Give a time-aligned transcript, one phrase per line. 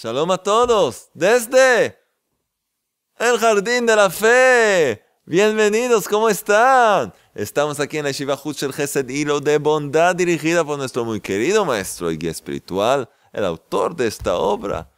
[0.00, 1.98] Shalom a todos desde
[3.18, 5.04] el Jardín de la Fe.
[5.24, 7.12] Bienvenidos, ¿cómo están?
[7.34, 11.64] Estamos aquí en la Shiva Huchel Gesed, hilo de bondad dirigida por nuestro muy querido
[11.64, 14.88] maestro y guía espiritual, el autor de esta obra.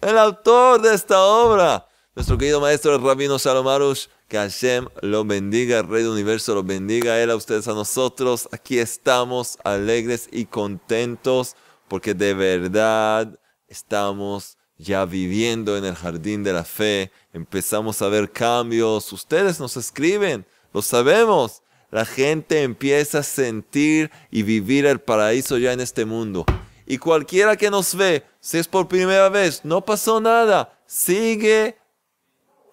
[0.00, 5.22] El autor de esta obra, nuestro querido maestro el Rabino Shalom Arush, que Hashem lo
[5.26, 8.48] bendiga, el Rey del Universo lo bendiga, a él, a ustedes, a nosotros.
[8.52, 11.56] Aquí estamos alegres y contentos
[11.88, 13.38] porque de verdad
[13.68, 19.76] estamos ya viviendo en el jardín de la fe, empezamos a ver cambios, ustedes nos
[19.76, 26.04] escriben, lo sabemos, la gente empieza a sentir y vivir el paraíso ya en este
[26.04, 26.44] mundo.
[26.86, 31.78] Y cualquiera que nos ve, si es por primera vez, no pasó nada, sigue,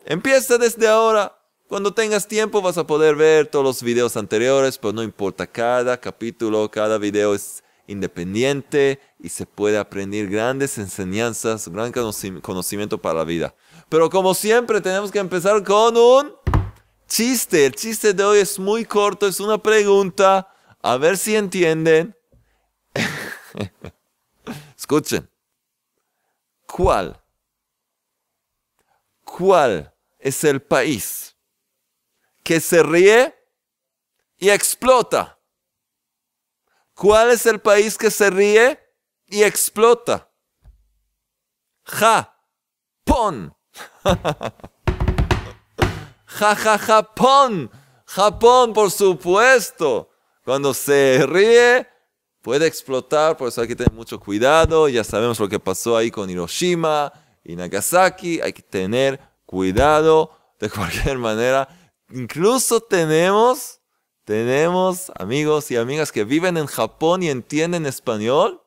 [0.06, 1.38] empieza desde ahora.
[1.68, 5.98] Cuando tengas tiempo vas a poder ver todos los videos anteriores, pero no importa, cada
[5.98, 13.24] capítulo, cada video es independiente y se puede aprender grandes enseñanzas, gran conocimiento para la
[13.24, 13.54] vida.
[13.90, 16.34] Pero como siempre tenemos que empezar con un
[17.08, 17.66] chiste.
[17.66, 20.48] El chiste de hoy es muy corto, es una pregunta.
[20.82, 22.16] A ver si entienden.
[24.78, 25.30] Escuchen.
[26.66, 27.22] ¿Cuál?
[29.24, 31.36] ¿Cuál es el país
[32.44, 33.36] que se ríe
[34.38, 35.41] y explota?
[37.02, 38.80] ¿Cuál es el país que se ríe
[39.26, 40.30] y explota?
[41.84, 43.56] Japón.
[46.28, 47.72] ja, ja, Japón.
[48.06, 50.12] Japón, por supuesto.
[50.46, 51.88] Cuando se ríe,
[52.44, 54.88] puede explotar, por eso hay que tener mucho cuidado.
[54.88, 57.12] Ya sabemos lo que pasó ahí con Hiroshima
[57.44, 58.42] y Nagasaki.
[58.42, 61.68] Hay que tener cuidado de cualquier manera.
[62.12, 63.81] Incluso tenemos
[64.26, 68.62] tenemos amigos y amigas que viven en Japón y entienden español.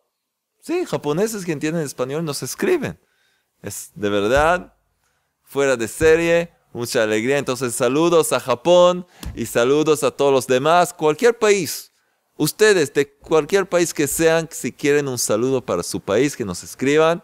[0.61, 2.99] Sí, japoneses que entienden español nos escriben.
[3.63, 4.75] Es de verdad
[5.43, 7.39] fuera de serie, mucha alegría.
[7.39, 11.93] Entonces saludos a Japón y saludos a todos los demás, cualquier país.
[12.37, 16.65] Ustedes de cualquier país que sean, si quieren un saludo para su país, que nos
[16.65, 17.23] escriban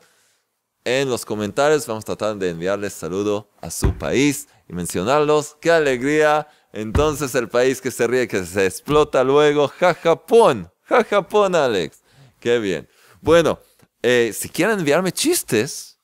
[0.84, 1.86] en los comentarios.
[1.86, 5.56] Vamos a tratar de enviarles saludo a su país y mencionarlos.
[5.60, 6.46] ¡Qué alegría!
[6.72, 12.02] Entonces el país que se ríe, que se explota luego, ja Japón, ja Japón, Alex.
[12.38, 12.88] Qué bien.
[13.20, 13.58] Bueno,
[14.02, 15.98] eh, si quieren enviarme chistes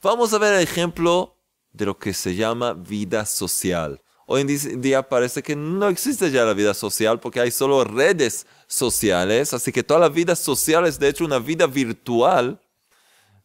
[0.02, 1.38] Vamos a ver el ejemplo
[1.72, 4.02] de lo que se llama vida social.
[4.32, 8.46] Hoy en día parece que no existe ya la vida social porque hay solo redes
[8.68, 12.62] sociales, así que toda la vida social es de hecho una vida virtual,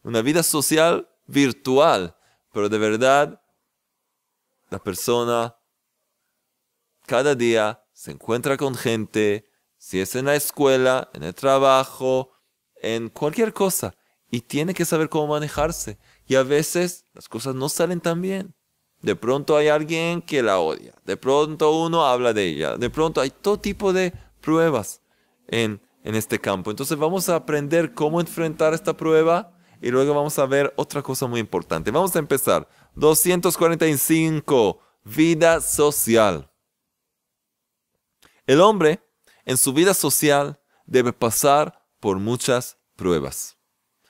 [0.03, 2.15] una vida social virtual,
[2.53, 3.41] pero de verdad
[4.69, 5.55] la persona
[7.07, 12.29] cada día se encuentra con gente, si es en la escuela, en el trabajo,
[12.75, 13.95] en cualquier cosa,
[14.29, 15.97] y tiene que saber cómo manejarse.
[16.27, 18.53] Y a veces las cosas no salen tan bien.
[19.01, 20.93] De pronto hay alguien que la odia.
[21.05, 22.77] De pronto uno habla de ella.
[22.77, 25.01] De pronto hay todo tipo de pruebas
[25.47, 26.71] en, en este campo.
[26.71, 29.51] Entonces vamos a aprender cómo enfrentar esta prueba
[29.81, 31.91] y luego vamos a ver otra cosa muy importante.
[31.91, 32.67] Vamos a empezar.
[32.95, 34.79] 245.
[35.03, 36.49] Vida social.
[38.47, 39.01] El hombre
[39.43, 43.57] en su vida social debe pasar por muchas pruebas.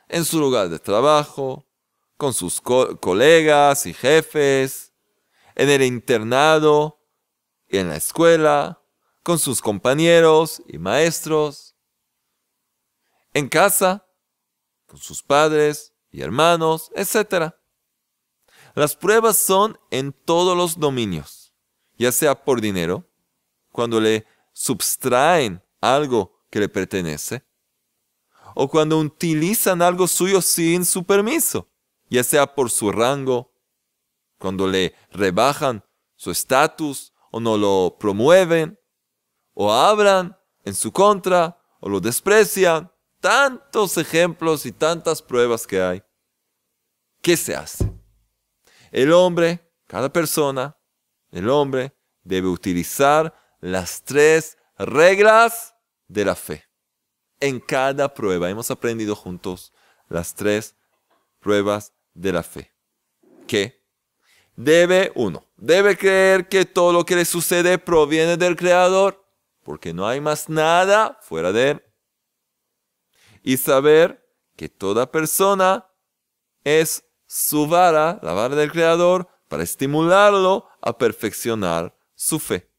[0.07, 1.65] En su lugar de trabajo,
[2.17, 4.93] con sus colegas y jefes,
[5.55, 7.01] en el internado
[7.67, 8.81] y en la escuela,
[9.23, 11.75] con sus compañeros y maestros,
[13.33, 14.07] en casa,
[14.85, 17.53] con sus padres y hermanos, etc.
[18.75, 21.53] Las pruebas son en todos los dominios,
[21.97, 23.09] ya sea por dinero,
[23.71, 27.43] cuando le subtraen algo que le pertenece,
[28.53, 31.69] o cuando utilizan algo suyo sin su permiso,
[32.09, 33.53] ya sea por su rango,
[34.37, 35.83] cuando le rebajan
[36.15, 38.79] su estatus o no lo promueven,
[39.53, 42.91] o hablan en su contra o lo desprecian.
[43.19, 46.03] Tantos ejemplos y tantas pruebas que hay.
[47.21, 47.91] ¿Qué se hace?
[48.91, 50.77] El hombre, cada persona,
[51.31, 55.75] el hombre debe utilizar las tres reglas
[56.07, 56.65] de la fe
[57.39, 58.49] en cada prueba.
[58.49, 59.73] Hemos aprendido juntos
[60.07, 60.75] las tres
[61.45, 62.73] pruebas de la fe.
[63.45, 63.85] ¿Qué?
[64.55, 69.23] Debe, uno, debe creer que todo lo que le sucede proviene del Creador,
[69.61, 71.83] porque no hay más nada fuera de él.
[73.43, 75.87] Y saber que toda persona
[76.63, 82.71] es su vara, la vara del Creador, para estimularlo a perfeccionar su fe.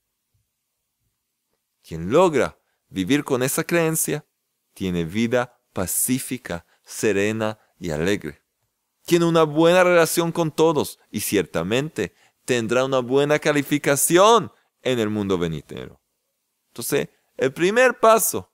[1.87, 2.59] Quien logra
[2.89, 4.27] vivir con esa creencia
[4.75, 8.46] tiene vida pacífica, serena y alegre.
[9.07, 12.13] Tiene una buena relación con todos y ciertamente
[12.45, 16.01] tendrá una buena calificación en el mundo venidero.
[16.69, 18.51] Entonces, el primer paso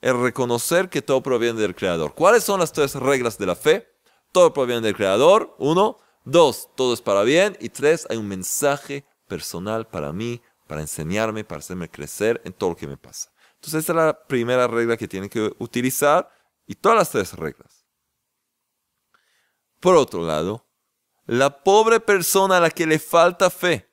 [0.00, 2.14] es reconocer que todo proviene del Creador.
[2.14, 3.88] ¿Cuáles son las tres reglas de la fe?
[4.32, 5.54] Todo proviene del Creador.
[5.58, 5.98] Uno.
[6.24, 7.56] Dos, todo es para bien.
[7.60, 12.70] Y tres, hay un mensaje personal para mí, para enseñarme, para hacerme crecer en todo
[12.70, 13.32] lo que me pasa.
[13.54, 16.30] Entonces esa es la primera regla que tiene que utilizar
[16.66, 17.79] y todas las tres reglas.
[19.80, 20.66] Por otro lado,
[21.26, 23.88] la pobre persona a la que le falta fe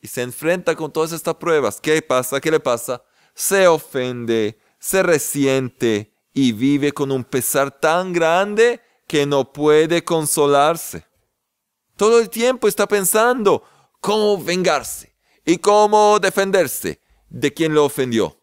[0.00, 2.40] y se enfrenta con todas estas pruebas, ¿qué pasa?
[2.40, 3.02] ¿Qué le pasa?
[3.34, 11.06] Se ofende, se resiente y vive con un pesar tan grande que no puede consolarse.
[11.96, 13.62] Todo el tiempo está pensando
[14.00, 18.36] cómo vengarse y cómo defenderse de quien lo ofendió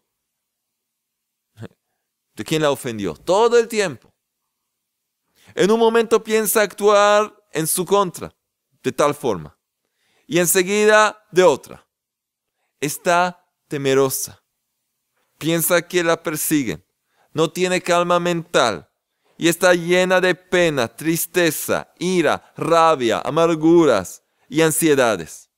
[2.34, 4.11] de quien la ofendió, todo el tiempo.
[5.54, 8.34] En un momento piensa actuar en su contra,
[8.82, 9.56] de tal forma,
[10.26, 11.86] y enseguida de otra.
[12.80, 14.42] Está temerosa,
[15.38, 16.84] piensa que la persiguen,
[17.32, 18.88] no tiene calma mental
[19.36, 25.50] y está llena de pena, tristeza, ira, rabia, amarguras y ansiedades.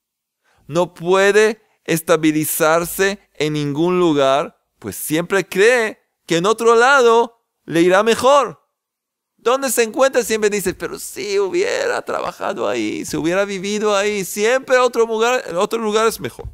[0.67, 8.03] No puede estabilizarse en ningún lugar, pues siempre cree que en otro lado le irá
[8.03, 8.64] mejor.
[9.45, 10.25] ¿Dónde se encuentra?
[10.25, 15.81] Siempre dice, pero si hubiera trabajado ahí, si hubiera vivido ahí, siempre otro lugar, otro
[15.81, 16.49] lugar es mejor.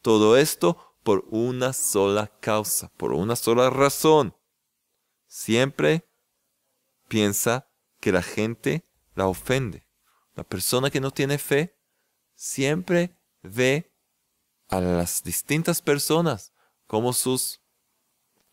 [0.00, 4.36] Todo esto por una sola causa, por una sola razón.
[5.26, 6.08] Siempre
[7.08, 7.68] piensa
[7.98, 9.88] que la gente la ofende.
[10.36, 11.76] La persona que no tiene fe
[12.36, 13.92] siempre ve
[14.68, 16.52] a las distintas personas
[16.86, 17.60] como sus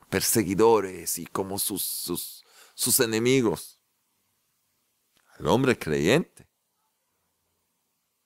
[0.09, 2.44] perseguidores y como sus, sus,
[2.75, 3.81] sus enemigos.
[5.39, 6.47] Al hombre creyente,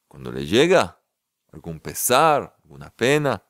[0.10, 1.02] cuando le llega
[1.54, 3.42] algún pesar, alguna pena,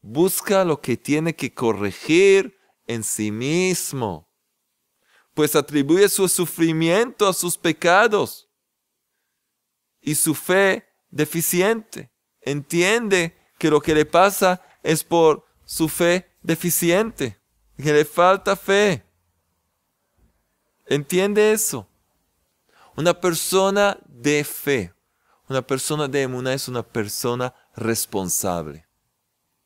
[0.00, 4.28] busca lo que tiene que corregir en sí mismo,
[5.32, 8.50] pues atribuye su sufrimiento a sus pecados
[10.00, 12.10] y su fe deficiente.
[12.40, 17.40] Entiende que lo que le pasa es por su fe deficiente
[17.76, 19.05] que le falta fe.
[20.86, 21.88] ¿Entiende eso?
[22.96, 24.94] Una persona de fe,
[25.48, 28.86] una persona de emuna es una persona responsable.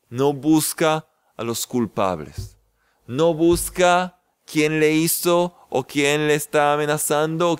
[0.09, 2.57] No busca a los culpables.
[3.07, 7.51] No busca quién le hizo o quién le está amenazando.
[7.51, 7.57] O.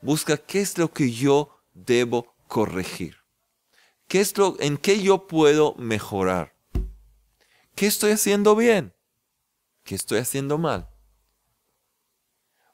[0.00, 3.16] Busca qué es lo que yo debo corregir.
[4.08, 6.54] ¿Qué es lo, ¿En qué yo puedo mejorar?
[7.74, 8.94] ¿Qué estoy haciendo bien?
[9.84, 10.88] ¿Qué estoy haciendo mal?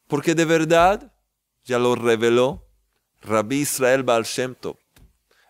[0.07, 1.13] Porque de verdad,
[1.65, 2.67] ya lo reveló
[3.21, 4.77] Rabbi Israel Baal Shem Tov,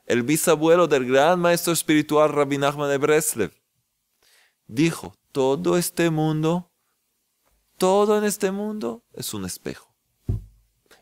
[0.06, 3.52] el bisabuelo del gran maestro espiritual Rabbi Nachman de Breslev.
[4.66, 6.70] Dijo, todo este mundo,
[7.78, 9.94] todo en este mundo es un espejo.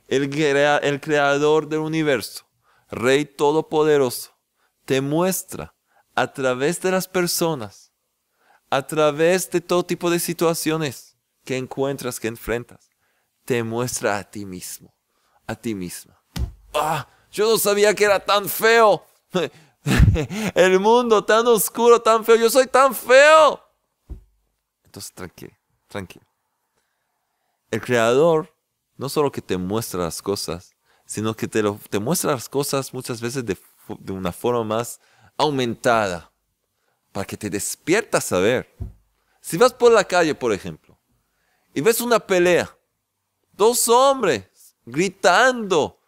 [0.09, 2.49] El, el creador del universo,
[2.91, 4.37] Rey Todopoderoso,
[4.85, 5.75] te muestra
[6.15, 7.91] a través de las personas
[8.71, 12.90] a través de todo tipo de situaciones que encuentras, que enfrentas,
[13.51, 14.95] te muestra a ti mismo,
[15.45, 16.17] a ti misma.
[16.73, 19.05] Ah, yo no sabía que era tan feo.
[20.55, 22.37] El mundo tan oscuro, tan feo.
[22.37, 23.61] Yo soy tan feo.
[24.85, 25.53] Entonces, tranquilo,
[25.89, 26.25] tranquilo.
[27.73, 28.55] El Creador
[28.97, 32.95] no solo que te muestra las cosas, sino que te, lo, te muestra las cosas
[32.95, 33.59] muchas veces de,
[33.99, 35.01] de una forma más
[35.37, 36.31] aumentada,
[37.11, 38.73] para que te despiertas a ver.
[39.41, 40.97] Si vas por la calle, por ejemplo,
[41.75, 42.77] y ves una pelea,
[43.61, 44.45] dos hombres
[44.87, 46.01] gritando,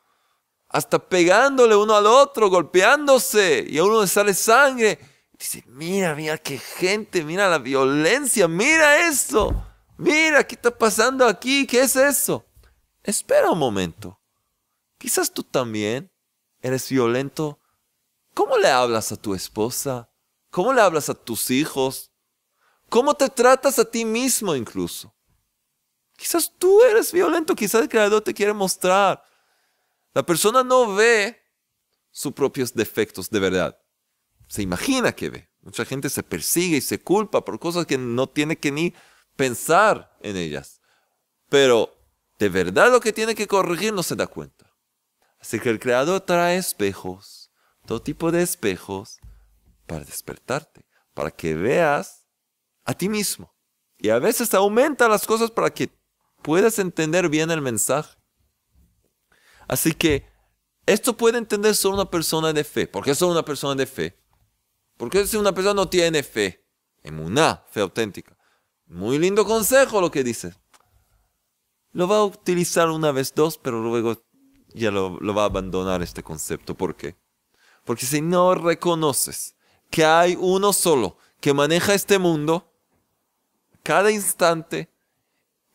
[0.70, 4.98] hasta pegándole uno al otro, golpeándose, y a uno le sale sangre.
[5.38, 9.54] Dice, mira, mira qué gente, mira la violencia, mira esto,
[9.98, 12.46] mira qué está pasando aquí, ¿qué es eso?
[13.02, 14.18] Espera un momento.
[14.96, 16.10] Quizás tú también
[16.62, 17.60] eres violento.
[18.32, 20.08] ¿Cómo le hablas a tu esposa?
[20.48, 22.12] ¿Cómo le hablas a tus hijos?
[22.88, 25.14] ¿Cómo te tratas a ti mismo incluso?
[26.22, 29.24] Quizás tú eres violento, quizás el creador te quiere mostrar.
[30.14, 31.36] La persona no ve
[32.12, 33.76] sus propios defectos de verdad.
[34.46, 35.50] Se imagina que ve.
[35.62, 38.94] Mucha gente se persigue y se culpa por cosas que no tiene que ni
[39.34, 40.80] pensar en ellas.
[41.48, 41.92] Pero
[42.38, 44.72] de verdad lo que tiene que corregir no se da cuenta.
[45.40, 47.50] Así que el Creador trae espejos,
[47.84, 49.18] todo tipo de espejos,
[49.88, 52.28] para despertarte, para que veas
[52.84, 53.52] a ti mismo.
[53.98, 55.90] Y a veces aumenta las cosas para que
[56.42, 58.16] puedas entender bien el mensaje.
[59.68, 60.26] Así que
[60.86, 62.86] esto puede entender solo una persona de fe.
[62.86, 64.18] ¿Por qué solo una persona de fe?
[64.96, 66.64] Porque si una persona no tiene fe,
[67.04, 68.36] una fe auténtica.
[68.86, 70.54] Muy lindo consejo lo que dice.
[71.92, 74.22] Lo va a utilizar una vez, dos, pero luego
[74.74, 76.74] ya lo, va a abandonar este concepto.
[76.74, 77.16] ¿Por qué?
[77.84, 79.56] Porque si no reconoces
[79.90, 82.72] que hay uno solo que maneja este mundo,
[83.82, 84.91] cada instante,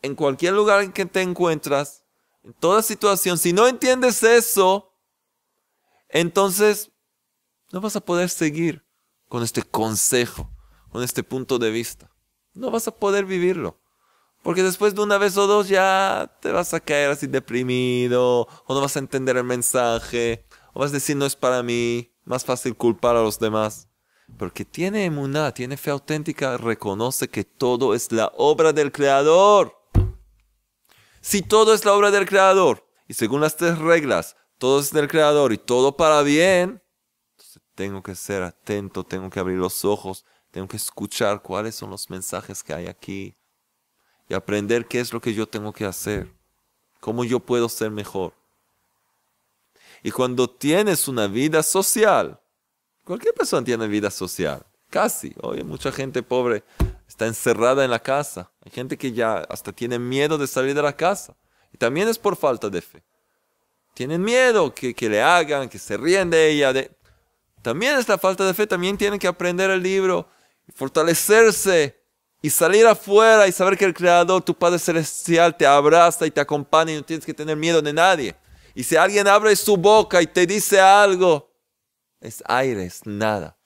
[0.02, 2.04] en cualquier lugar en que te encuentras,
[2.44, 4.92] en toda situación, si no entiendes eso,
[6.08, 6.90] entonces
[7.72, 8.84] no vas a poder seguir
[9.28, 10.50] con este consejo,
[10.90, 12.10] con este punto de vista.
[12.54, 13.78] No vas a poder vivirlo.
[14.42, 18.74] Porque después de una vez o dos ya te vas a caer así deprimido, o
[18.74, 22.44] no vas a entender el mensaje, o vas a decir no es para mí, más
[22.44, 23.88] fácil culpar a los demás.
[24.38, 29.77] Porque tiene emuná, tiene fe auténtica, reconoce que todo es la obra del Creador.
[31.20, 35.08] Si todo es la obra del Creador, y según las tres reglas, todo es del
[35.08, 36.82] Creador y todo para bien,
[37.32, 41.90] entonces tengo que ser atento, tengo que abrir los ojos, tengo que escuchar cuáles son
[41.90, 43.36] los mensajes que hay aquí
[44.28, 46.32] y aprender qué es lo que yo tengo que hacer,
[47.00, 48.34] cómo yo puedo ser mejor.
[50.02, 52.40] Y cuando tienes una vida social,
[53.04, 55.34] cualquier persona tiene vida social, casi.
[55.40, 56.62] Hoy mucha gente pobre
[57.08, 58.50] está encerrada en la casa.
[58.64, 61.34] Hay gente que ya hasta tiene miedo de salir de la casa.
[61.72, 63.02] Y también es por falta de fe.
[63.94, 66.72] Tienen miedo que, que le hagan, que se ríen de ella.
[66.72, 66.96] De...
[67.62, 68.66] También es la falta de fe.
[68.66, 70.28] También tienen que aprender el libro,
[70.74, 71.98] fortalecerse
[72.40, 76.40] y salir afuera y saber que el Creador, tu Padre Celestial, te abraza y te
[76.40, 78.36] acompaña y no tienes que tener miedo de nadie.
[78.74, 81.50] Y si alguien abre su boca y te dice algo,
[82.20, 83.58] es aire, es nada.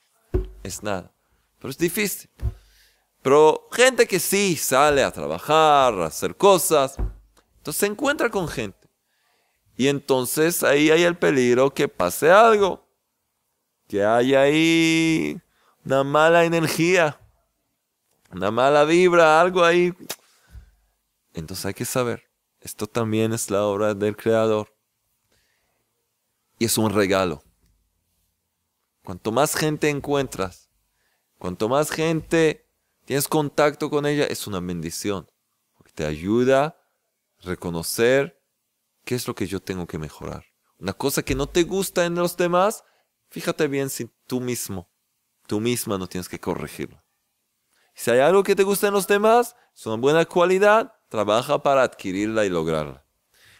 [0.63, 1.13] Es nada.
[1.59, 2.31] Pero es difícil.
[3.23, 6.97] Pero gente que sí sale a trabajar, a hacer cosas,
[7.59, 8.89] entonces se encuentra con gente.
[9.77, 12.87] Y entonces ahí hay el peligro que pase algo.
[13.89, 15.41] Que haya ahí
[15.85, 17.19] una mala energía
[18.33, 19.95] una mala vibra, algo ahí.
[21.35, 22.25] Entonces hay que saber,
[22.61, 24.75] esto también es la obra del Creador.
[26.59, 27.43] Y es un regalo.
[29.05, 30.71] Cuanto más gente encuentras,
[31.39, 32.71] cuanto más gente
[33.05, 35.31] tienes contacto con ella, es una bendición.
[35.77, 36.77] Porque te ayuda a
[37.43, 38.41] reconocer
[39.05, 40.45] qué es lo que yo tengo que mejorar.
[40.79, 42.85] Una cosa que no te gusta en los demás,
[43.31, 44.91] fíjate bien si tú mismo,
[45.47, 47.03] tú misma no tienes que corregirlo.
[47.95, 51.83] Si hay algo que te gusta en los demás, es una buena cualidad, trabaja para
[51.83, 53.05] adquirirla y lograrla.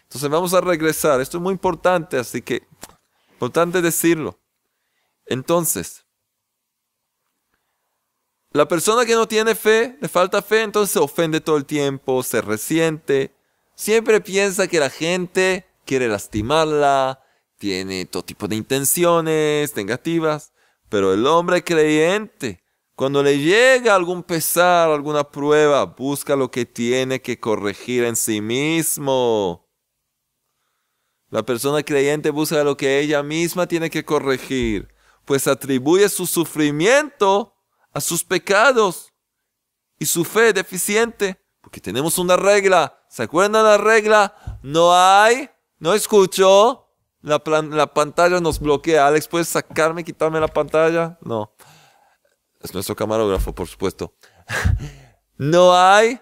[0.03, 1.21] Entonces vamos a regresar.
[1.21, 2.67] Esto es muy importante, así que
[3.33, 4.39] importante decirlo.
[5.25, 6.02] Entonces,
[8.53, 12.23] la persona que no tiene fe, le falta fe, entonces se ofende todo el tiempo,
[12.23, 13.35] se resiente,
[13.75, 17.21] siempre piensa que la gente quiere lastimarla,
[17.57, 20.53] tiene todo tipo de intenciones negativas,
[20.89, 22.63] pero el hombre creyente
[22.95, 28.39] cuando le llega algún pesar, alguna prueba, busca lo que tiene que corregir en sí
[28.39, 29.67] mismo.
[31.29, 34.89] La persona creyente busca lo que ella misma tiene que corregir,
[35.25, 37.55] pues atribuye su sufrimiento
[37.93, 39.13] a sus pecados
[39.99, 42.99] y su fe deficiente, porque tenemos una regla.
[43.09, 44.59] ¿Se acuerdan la regla?
[44.63, 46.89] No hay, no escucho,
[47.21, 49.07] la, la pantalla nos bloquea.
[49.07, 51.17] Alex, ¿puedes sacarme, quitarme la pantalla?
[51.21, 51.53] No
[52.63, 54.15] es nuestro camarógrafo, por supuesto.
[55.37, 56.19] no hay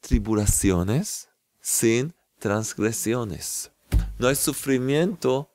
[0.00, 1.28] tribulaciones
[1.60, 3.72] sin transgresiones.
[4.18, 5.50] No hay sufrimiento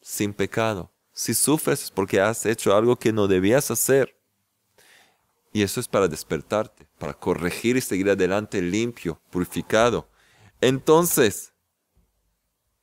[0.00, 0.92] sin pecado.
[1.12, 4.16] Si sufres es porque has hecho algo que no debías hacer.
[5.52, 10.08] Y eso es para despertarte, para corregir y seguir adelante limpio, purificado.
[10.60, 11.52] Entonces,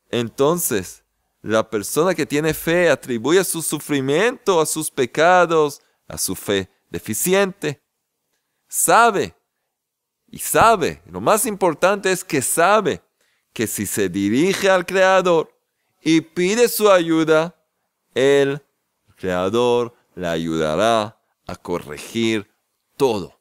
[0.09, 1.03] entonces,
[1.41, 7.81] la persona que tiene fe atribuye su sufrimiento a sus pecados, a su fe deficiente.
[8.67, 9.35] Sabe,
[10.29, 13.01] y sabe, lo más importante es que sabe
[13.53, 15.53] que si se dirige al Creador
[16.01, 17.55] y pide su ayuda,
[18.13, 18.61] el
[19.15, 22.49] Creador le ayudará a corregir
[22.97, 23.39] todo.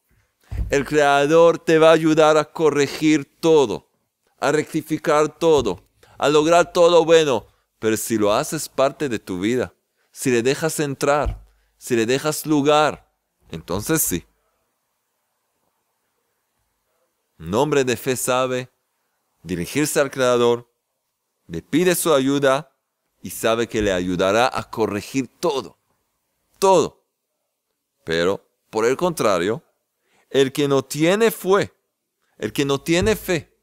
[0.71, 3.89] El Creador te va a ayudar a corregir todo,
[4.39, 5.83] a rectificar todo,
[6.19, 7.47] a lograr todo bueno.
[7.79, 9.75] Pero si lo haces parte de tu vida,
[10.13, 11.45] si le dejas entrar,
[11.77, 13.13] si le dejas lugar,
[13.51, 14.25] entonces sí.
[17.39, 18.71] Nombre de fe sabe
[19.43, 20.71] dirigirse al Creador,
[21.47, 22.73] le pide su ayuda
[23.23, 25.79] y sabe que le ayudará a corregir todo,
[26.59, 27.05] todo.
[28.05, 28.46] Pero
[28.77, 29.63] por el contrario,
[30.29, 31.73] el que no tiene fe,
[32.37, 33.59] el que no tiene fe,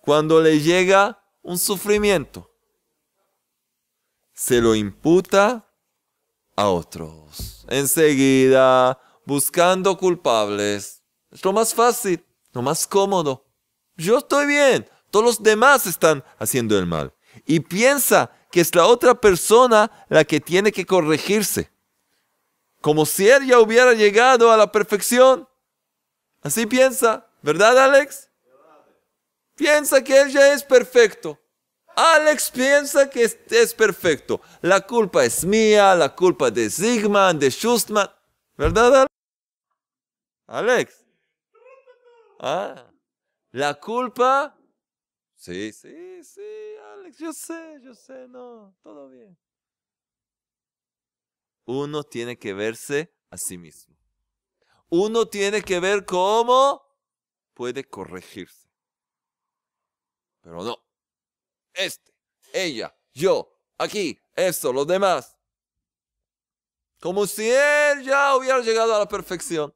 [0.00, 2.50] cuando le llega un sufrimiento,
[4.32, 5.64] se lo imputa
[6.56, 7.64] a otros.
[7.68, 11.04] Enseguida, buscando culpables.
[11.30, 13.46] Es lo más fácil, lo más cómodo.
[13.96, 17.14] Yo estoy bien, todos los demás están haciendo el mal.
[17.46, 21.70] Y piensa que es la otra persona la que tiene que corregirse
[22.82, 25.48] como si él ya hubiera llegado a la perfección.
[26.42, 28.28] Así piensa, ¿verdad Alex?
[29.54, 31.38] Piensa que él ya es perfecto.
[31.94, 34.40] Alex piensa que es, perfecto.
[34.60, 38.10] La culpa es mía, la culpa de Sigmund, de Schustman.
[38.56, 39.12] ¿Verdad, Alex?
[40.46, 41.06] Alex.
[42.40, 42.90] Ah,
[43.52, 44.56] la culpa.
[45.36, 49.36] Sí, sí, sí, Alex, yo sé, yo sé, no, todo bien
[51.64, 53.96] uno tiene que verse a sí mismo.
[54.88, 56.82] Uno tiene que ver cómo
[57.54, 58.68] puede corregirse.
[60.42, 60.76] Pero no.
[61.72, 62.12] Este,
[62.52, 65.36] ella, yo, aquí, esto, los demás.
[67.00, 69.74] Como si él ya hubiera llegado a la perfección.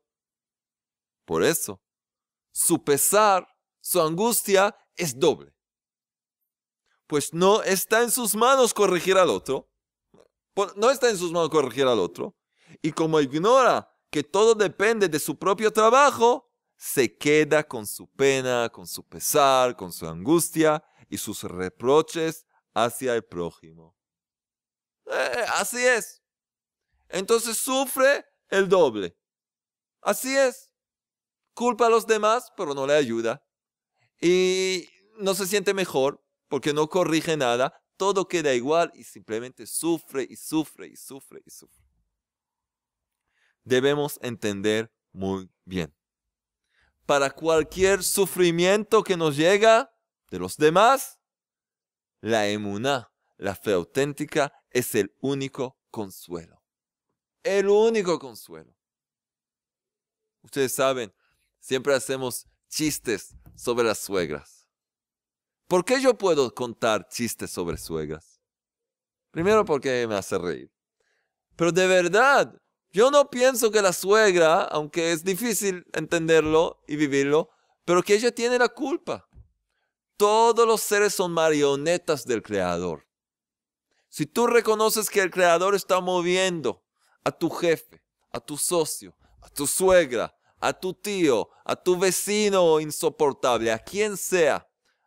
[1.25, 1.83] Por eso,
[2.53, 3.49] su pesar,
[3.81, 5.53] su angustia es doble.
[7.07, 9.69] Pues no está en sus manos corregir al otro,
[10.77, 12.35] no está en sus manos corregir al otro.
[12.83, 18.69] Y como ignora que todo depende de su propio trabajo, se queda con su pena,
[18.71, 23.97] con su pesar, con su angustia y sus reproches hacia el prójimo.
[25.07, 26.23] Eh, así es.
[27.09, 29.17] Entonces sufre el doble.
[30.03, 30.71] Así es.
[31.55, 33.43] Culpa a los demás, pero no le ayuda.
[34.21, 34.89] Y
[35.19, 40.37] no se siente mejor porque no corrige nada, todo queda igual y simplemente sufre y
[40.37, 41.85] sufre y sufre y sufre.
[43.65, 45.95] Debemos entender muy bien.
[47.05, 49.93] Para cualquier sufrimiento que nos llega
[50.31, 51.19] de los demás,
[52.21, 56.63] la emuná, la fe auténtica, es el único consuelo.
[57.43, 58.77] El único consuelo.
[60.43, 61.13] Ustedes saben,
[61.59, 64.56] siempre hacemos chistes sobre las suegras.
[65.69, 68.41] ¿Por qué yo puedo contar chistes sobre suegras?
[69.33, 70.71] Primero porque me hace reír.
[71.57, 72.55] Pero de verdad,
[72.93, 77.51] yo no pienso que la suegra, aunque es difícil entenderlo y vivirlo,
[77.85, 79.29] pero que ella tiene la culpa.
[80.17, 83.07] Todos los seres son marionetas del Creador.
[84.09, 86.85] Si tú reconoces que el Creador está moviendo
[87.25, 92.81] a tu jefe, a tu socio, a tu suegra, a tu tío, a tu vecino
[92.81, 94.66] insoportable, a quien sea,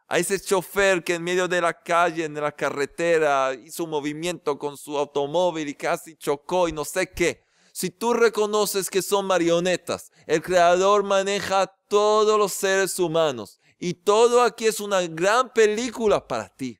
[0.09, 4.57] a ese chofer que en medio de la calle, en la carretera, hizo un movimiento
[4.57, 7.45] con su automóvil y casi chocó y no sé qué.
[7.71, 13.93] Si tú reconoces que son marionetas, el Creador maneja a todos los seres humanos y
[13.93, 16.79] todo aquí es una gran película para ti,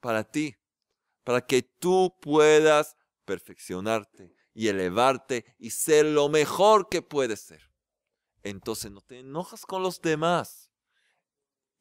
[0.00, 0.56] para ti,
[1.22, 7.70] para que tú puedas perfeccionarte y elevarte y ser lo mejor que puedes ser.
[8.42, 10.65] Entonces no te enojas con los demás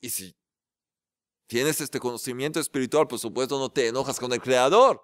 [0.06, 0.38] y si
[1.48, 5.04] tienes este conocimiento espiritual, por supuesto no te enojas con el Creador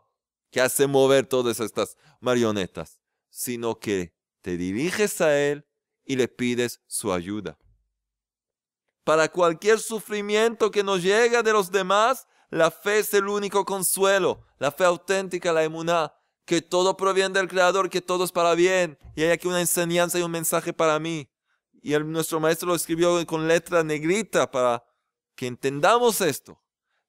[0.52, 3.00] que hace mover todas estas marionetas,
[3.32, 5.66] sino que te diriges a Él
[6.06, 7.58] y le pides su ayuda.
[9.04, 14.46] Para cualquier sufrimiento que nos llega de los demás, la fe es el único consuelo,
[14.60, 16.14] la fe auténtica, la emuná,
[16.46, 20.20] que todo proviene del Creador, que todo es para bien, y hay aquí una enseñanza
[20.20, 21.28] y un mensaje para mí.
[21.82, 24.84] Y nuestro maestro lo escribió con letra negrita para
[25.42, 26.62] que entendamos esto.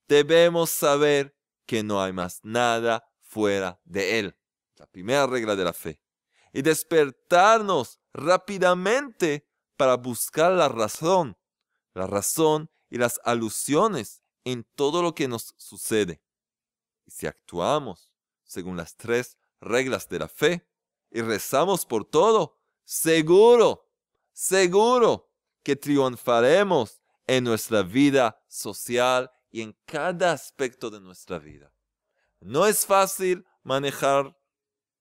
[0.08, 4.38] debemos saber que no hay más nada fuera de Él.
[4.76, 6.00] La primera regla de la fe.
[6.50, 11.36] Y despertarnos rápidamente para buscar la razón,
[11.92, 16.22] la razón y las alusiones en todo lo que nos sucede.
[17.04, 18.14] Y si actuamos
[18.44, 20.66] según las tres reglas de la fe
[21.10, 23.90] y rezamos por todo, seguro,
[24.32, 25.30] seguro
[25.62, 27.01] que triunfaremos
[27.36, 31.72] en nuestra vida social y en cada aspecto de nuestra vida.
[32.40, 34.36] No es fácil manejar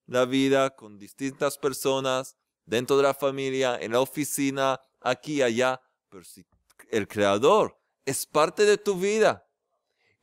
[0.06, 5.82] la vida con distintas personas, dentro de la familia, en la oficina, aquí y allá,
[6.08, 6.46] pero si
[6.90, 9.46] el Creador es parte de tu vida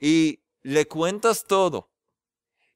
[0.01, 1.93] y le cuentas todo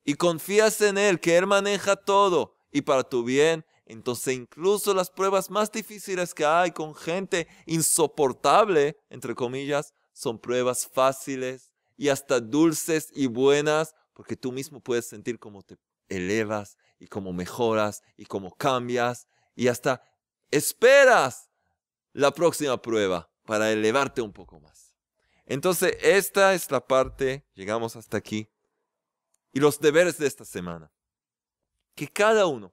[0.05, 5.11] y confías en Él, que Él maneja todo y para tu bien, entonces incluso las
[5.11, 12.40] pruebas más difíciles que hay con gente insoportable, entre comillas, son pruebas fáciles y hasta
[12.40, 15.78] dulces y buenas, porque tú mismo puedes sentir cómo te
[16.09, 20.02] elevas y cómo mejoras y cómo cambias y hasta
[20.50, 21.50] esperas
[22.12, 24.94] la próxima prueba para elevarte un poco más.
[25.46, 28.48] Entonces, esta es la parte, llegamos hasta aquí,
[29.52, 30.90] y los deberes de esta semana.
[31.94, 32.72] Que cada uno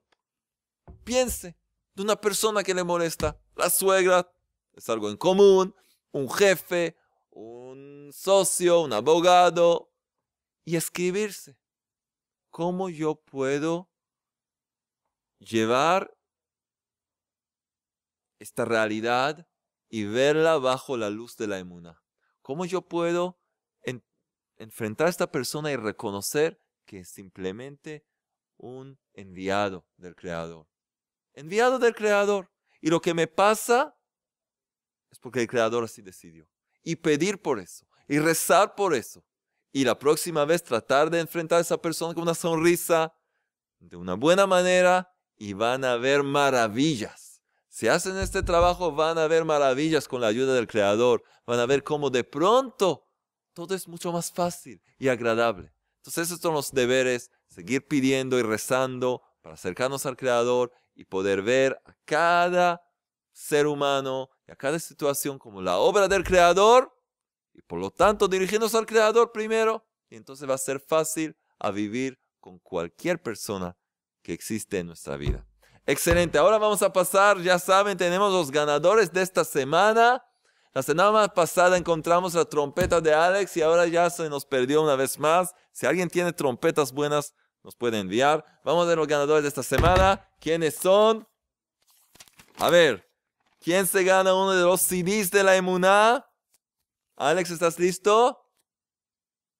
[0.90, 1.56] piense
[1.94, 4.30] de una persona que le molesta, la suegra,
[4.74, 5.74] es algo en común,
[6.12, 6.96] un jefe,
[7.30, 9.90] un socio, un abogado,
[10.64, 11.58] y escribirse.
[12.50, 13.90] ¿Cómo yo puedo
[15.38, 16.16] llevar
[18.38, 19.48] esta realidad
[19.88, 22.02] y verla bajo la luz de la emuna?
[22.42, 23.38] ¿Cómo yo puedo
[24.56, 28.04] enfrentar a esta persona y reconocer que es simplemente
[28.56, 30.69] un enviado del Creador?
[31.40, 32.50] Enviado del Creador.
[32.82, 33.96] Y lo que me pasa
[35.10, 36.46] es porque el Creador así decidió.
[36.82, 37.86] Y pedir por eso.
[38.06, 39.24] Y rezar por eso.
[39.72, 43.14] Y la próxima vez tratar de enfrentar a esa persona con una sonrisa,
[43.78, 47.40] de una buena manera, y van a ver maravillas.
[47.68, 51.22] Si hacen este trabajo, van a ver maravillas con la ayuda del Creador.
[51.46, 53.06] Van a ver cómo de pronto
[53.54, 55.72] todo es mucho más fácil y agradable.
[56.00, 61.40] Entonces, esos son los deberes, seguir pidiendo y rezando para acercarnos al Creador y poder
[61.40, 62.82] ver a cada
[63.32, 66.94] ser humano y a cada situación como la obra del Creador
[67.54, 71.70] y por lo tanto dirigirnos al Creador primero y entonces va a ser fácil a
[71.70, 73.74] vivir con cualquier persona
[74.20, 75.46] que existe en nuestra vida.
[75.86, 80.22] Excelente, ahora vamos a pasar, ya saben, tenemos los ganadores de esta semana.
[80.74, 84.96] La semana pasada encontramos la trompeta de Alex y ahora ya se nos perdió una
[84.96, 85.54] vez más.
[85.72, 87.32] Si alguien tiene trompetas buenas,
[87.62, 88.44] nos puede enviar.
[88.64, 90.28] Vamos a ver los ganadores de esta semana.
[90.40, 91.26] ¿Quiénes son?
[92.56, 93.08] A ver,
[93.60, 96.26] ¿quién se gana uno de los CDs de la Emuná?
[97.16, 98.38] Alex, ¿estás listo?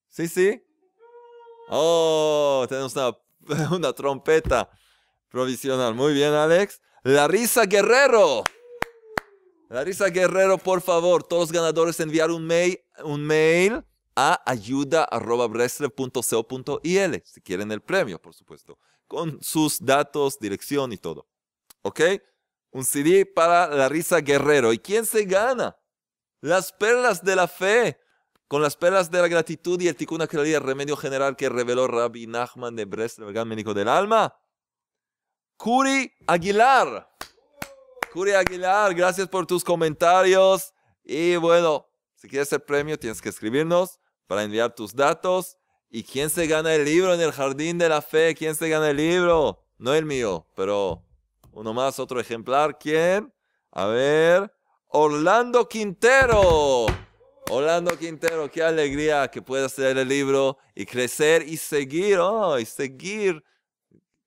[0.09, 0.63] Sí, sí.
[1.69, 2.95] Oh, tenemos
[3.71, 4.71] una, trompeta
[5.29, 5.95] provisional.
[5.95, 6.81] Muy bien, Alex.
[7.03, 8.45] Larisa Guerrero.
[9.69, 13.85] Larisa Guerrero, por favor, todos los ganadores enviar un mail, un mail
[14.23, 18.79] a ayuda.breslev.co.il si quieren el premio, por supuesto,
[19.09, 21.27] con sus datos, dirección y todo.
[21.81, 22.03] ¿Ok?
[22.71, 24.75] Un CD para Larisa Guerrero.
[24.75, 25.79] ¿Y quién se gana?
[26.43, 27.99] Las perlas de la fe.
[28.47, 32.27] Con las perlas de la gratitud y el tikkun el remedio general que reveló Rabbi
[32.27, 34.37] Nachman de Breslev, el gran médico del alma.
[35.57, 37.11] Curi Aguilar.
[38.13, 40.75] Curi Aguilar, gracias por tus comentarios.
[41.05, 44.00] Y bueno, si quieres el premio, tienes que escribirnos
[44.31, 45.59] para enviar tus datos.
[45.91, 48.37] ¿Y quién se gana el libro en el jardín de la fe?
[48.37, 49.67] ¿Quién se gana el libro?
[49.77, 51.03] No el mío, pero
[51.51, 52.79] uno más, otro ejemplar.
[52.79, 53.35] ¿Quién?
[53.73, 54.55] A ver.
[54.87, 56.87] Orlando Quintero.
[57.51, 62.67] Orlando Quintero, qué alegría que puedas leer el libro y crecer y seguir, oh, y
[62.67, 63.43] seguir.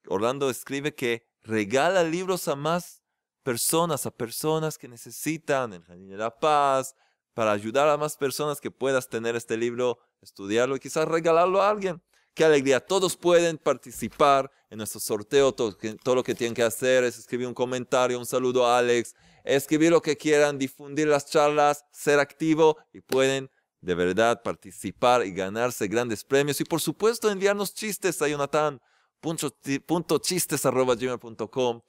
[0.10, 3.02] Orlando escribe que regala libros a más
[3.42, 6.94] personas, a personas que necesitan el Jardín de la Paz,
[7.34, 11.70] para ayudar a más personas que puedas tener este libro, estudiarlo y quizás regalarlo a
[11.70, 12.02] alguien.
[12.34, 12.80] Qué alegría.
[12.80, 15.54] Todos pueden participar en nuestro sorteo.
[15.54, 15.76] Todo,
[16.16, 20.02] lo que tienen que hacer es escribir un comentario, un saludo a Alex, escribir lo
[20.02, 26.24] que quieran, difundir las charlas, ser activo y pueden de verdad participar y ganarse grandes
[26.24, 26.60] premios.
[26.60, 28.82] Y por supuesto enviarnos chistes a Jonathan.
[29.20, 31.82] Punto, chistes arroba gmail.com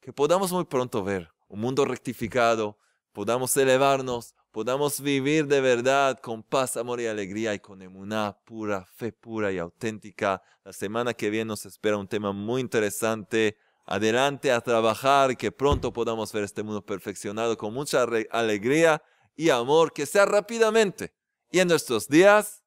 [0.00, 2.76] que podamos muy pronto ver un mundo rectificado,
[3.12, 8.86] podamos elevarnos, podamos vivir de verdad con paz, amor y alegría y con emuná pura,
[8.94, 10.42] fe pura y auténtica.
[10.64, 13.56] La semana que viene nos espera un tema muy interesante.
[13.84, 19.02] Adelante a trabajar, que pronto podamos ver este mundo perfeccionado con mucha alegría
[19.34, 21.12] y amor, que sea rápidamente.
[21.50, 22.62] Y en nuestros días,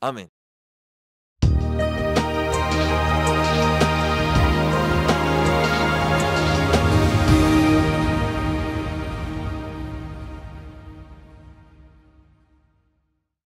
[0.00, 0.37] Amén.